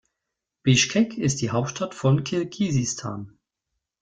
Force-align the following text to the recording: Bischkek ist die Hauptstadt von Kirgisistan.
Bischkek 0.63 1.15
ist 1.19 1.41
die 1.43 1.51
Hauptstadt 1.51 1.93
von 1.93 2.23
Kirgisistan. 2.23 3.37